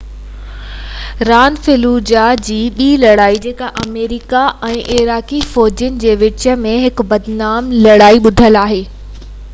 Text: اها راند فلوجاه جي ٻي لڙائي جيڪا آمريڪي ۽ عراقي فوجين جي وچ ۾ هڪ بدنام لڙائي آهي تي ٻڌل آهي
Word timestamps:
اها 0.03 1.25
راند 1.29 1.59
فلوجاه 1.65 2.31
جي 2.47 2.57
ٻي 2.79 2.87
لڙائي 3.03 3.37
جيڪا 3.45 3.69
آمريڪي 3.83 4.41
۽ 4.71 4.81
عراقي 4.97 5.43
فوجين 5.53 6.03
جي 6.05 6.17
وچ 6.25 6.49
۾ 6.65 6.75
هڪ 6.87 7.09
بدنام 7.13 7.73
لڙائي 7.85 8.19
آهي 8.21 8.25
تي 8.29 8.33
ٻڌل 8.41 8.63
آهي 8.67 8.83